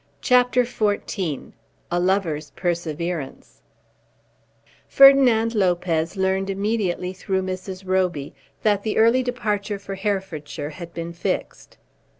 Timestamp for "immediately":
6.49-7.13